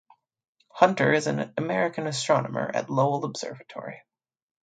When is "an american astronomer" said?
1.27-2.71